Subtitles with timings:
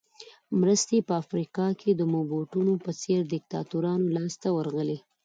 [0.61, 4.97] مرستې په افریقا کې د موبوټو په څېر دیکتاتورانو لاس ته ورغلې.